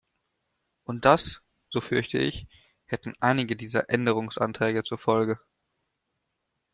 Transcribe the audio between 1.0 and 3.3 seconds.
das, so fürchte ich, hätten